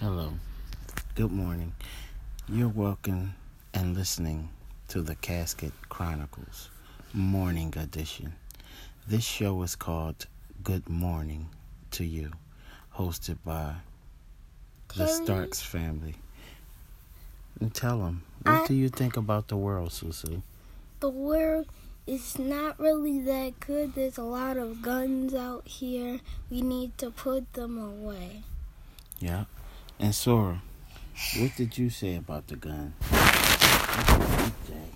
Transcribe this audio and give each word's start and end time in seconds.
Hello. 0.00 0.34
Good 1.14 1.32
morning. 1.32 1.72
You're 2.50 2.68
welcome 2.68 3.34
and 3.72 3.96
listening 3.96 4.50
to 4.88 5.00
the 5.00 5.14
Casket 5.14 5.72
Chronicles 5.88 6.68
Morning 7.14 7.72
Edition. 7.78 8.34
This 9.08 9.24
show 9.24 9.62
is 9.62 9.74
called 9.74 10.26
Good 10.62 10.88
Morning 10.90 11.48
to 11.92 12.04
You, 12.04 12.32
hosted 12.94 13.38
by 13.42 13.76
the 14.94 15.06
Starks 15.06 15.62
family. 15.62 16.16
And 17.58 17.74
tell 17.74 18.00
them, 18.00 18.22
what 18.42 18.64
I- 18.64 18.66
do 18.66 18.74
you 18.74 18.90
think 18.90 19.16
about 19.16 19.48
the 19.48 19.56
world, 19.56 19.90
Susu? 19.92 20.42
The 21.00 21.08
world 21.08 21.68
is 22.06 22.38
not 22.38 22.78
really 22.78 23.18
that 23.20 23.60
good. 23.60 23.94
There's 23.94 24.18
a 24.18 24.24
lot 24.24 24.58
of 24.58 24.82
guns 24.82 25.32
out 25.32 25.66
here. 25.66 26.20
We 26.50 26.60
need 26.60 26.98
to 26.98 27.10
put 27.10 27.50
them 27.54 27.78
away. 27.78 28.44
Yeah. 29.18 29.46
And 29.98 30.14
Sora, 30.14 30.62
what 31.38 31.52
did 31.56 31.78
you 31.78 31.90
say 31.90 32.16
about 32.16 32.46
the 32.48 32.56
gun? 32.56 32.92
What 33.00 34.08
did 34.18 34.46
you 34.46 34.52
say? 34.68 34.90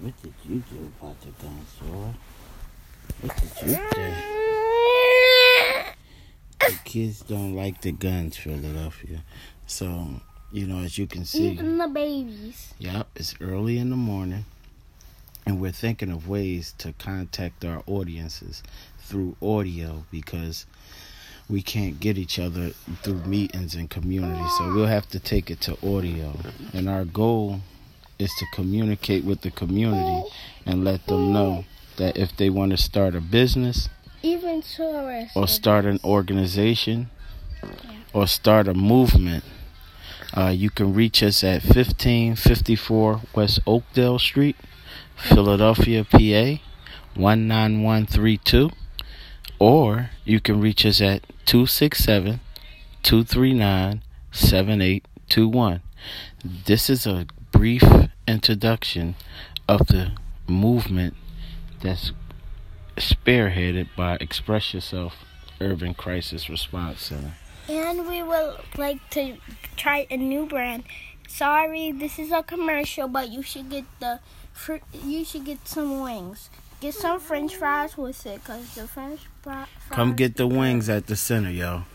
What 0.00 0.22
did 0.22 0.34
you 0.48 0.62
do 0.70 0.92
about 1.00 1.20
the 1.20 1.30
gun, 1.42 1.66
Sora? 1.78 2.14
What 3.20 3.36
did 3.36 3.50
you 3.62 3.76
say? 3.94 4.14
The 6.60 6.78
kids 6.84 7.20
don't 7.20 7.54
like 7.54 7.80
the 7.82 7.92
guns, 7.92 8.36
Philadelphia. 8.36 9.22
So, 9.66 10.20
you 10.52 10.66
know, 10.66 10.80
as 10.80 10.98
you 10.98 11.06
can 11.06 11.24
see, 11.24 11.48
Even 11.50 11.78
the 11.78 11.86
babies. 11.88 12.74
yep, 12.78 13.06
it's 13.14 13.34
early 13.40 13.78
in 13.78 13.90
the 13.90 13.96
morning. 13.96 14.44
And 15.46 15.60
we're 15.60 15.70
thinking 15.70 16.10
of 16.10 16.28
ways 16.28 16.74
to 16.78 16.92
contact 16.94 17.64
our 17.64 17.84
audiences 17.86 18.64
through 18.98 19.36
audio 19.40 20.04
because 20.10 20.66
we 21.48 21.62
can't 21.62 22.00
get 22.00 22.18
each 22.18 22.38
other 22.38 22.70
through 23.02 23.22
meetings 23.24 23.74
and 23.74 23.88
community. 23.88 24.44
So 24.58 24.72
we'll 24.74 24.86
have 24.86 25.08
to 25.10 25.20
take 25.20 25.50
it 25.50 25.60
to 25.62 25.72
audio. 25.86 26.32
And 26.72 26.88
our 26.88 27.04
goal 27.04 27.60
is 28.18 28.32
to 28.38 28.46
communicate 28.52 29.24
with 29.24 29.42
the 29.42 29.50
community 29.50 30.28
and 30.64 30.84
let 30.84 31.06
them 31.06 31.32
know 31.32 31.64
that 31.98 32.16
if 32.16 32.36
they 32.36 32.50
want 32.50 32.72
to 32.72 32.76
start 32.76 33.14
a 33.14 33.20
business 33.20 33.88
Even 34.22 34.62
tourists. 34.62 35.36
or 35.36 35.46
start 35.46 35.84
an 35.84 36.00
organization 36.02 37.10
or 38.12 38.26
start 38.26 38.66
a 38.66 38.74
movement, 38.74 39.44
uh, 40.36 40.48
you 40.48 40.68
can 40.70 40.92
reach 40.94 41.22
us 41.22 41.44
at 41.44 41.62
1554 41.62 43.20
West 43.34 43.60
Oakdale 43.66 44.18
Street, 44.18 44.56
Philadelphia, 45.16 46.04
PA 46.04 46.60
19132. 47.14 48.70
Or 49.58 50.10
you 50.24 50.40
can 50.40 50.60
reach 50.60 50.84
us 50.84 51.00
at 51.00 51.22
267 51.46 52.40
239 53.02 54.02
7821. 54.32 55.82
This 56.44 56.90
is 56.90 57.06
a 57.06 57.26
brief 57.52 57.82
introduction 58.28 59.16
of 59.66 59.86
the 59.86 60.12
movement 60.46 61.14
that's 61.82 62.12
spearheaded 62.96 63.88
by 63.96 64.16
Express 64.20 64.74
Yourself 64.74 65.24
Urban 65.60 65.94
Crisis 65.94 66.50
Response 66.50 67.02
Center. 67.02 67.32
And 67.68 68.06
we 68.06 68.22
would 68.22 68.56
like 68.76 69.08
to 69.10 69.36
try 69.76 70.06
a 70.10 70.16
new 70.16 70.46
brand. 70.46 70.84
Sorry, 71.28 71.92
this 71.92 72.18
is 72.18 72.30
a 72.30 72.42
commercial, 72.42 73.08
but 73.08 73.30
you 73.30 73.42
should 73.42 73.70
get 73.70 73.84
the 74.00 74.20
you 75.04 75.24
should 75.24 75.44
get 75.44 75.66
some 75.66 76.00
wings. 76.00 76.50
Get 76.78 76.94
some 76.94 77.18
French 77.20 77.56
fries 77.56 77.96
with 77.96 78.26
it, 78.26 78.44
cause 78.44 78.74
the 78.74 78.86
French 78.86 79.20
fries. 79.40 79.66
Come 79.90 80.14
get 80.14 80.36
the 80.36 80.46
wings 80.46 80.90
at 80.90 81.06
the 81.06 81.16
center, 81.16 81.50
yo. 81.50 81.86